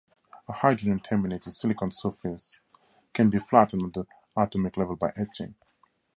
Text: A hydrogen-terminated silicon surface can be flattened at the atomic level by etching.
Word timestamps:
A 0.47 0.51
hydrogen-terminated 0.51 1.51
silicon 1.51 1.91
surface 1.91 2.59
can 3.13 3.29
be 3.29 3.37
flattened 3.37 3.83
at 3.85 3.93
the 3.93 4.05
atomic 4.35 4.75
level 4.75 4.95
by 4.95 5.13
etching. 5.15 5.53